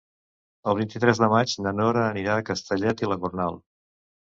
[0.71, 3.63] El vint-i-tres de maig na Nora anirà a Castellet i la Gornal.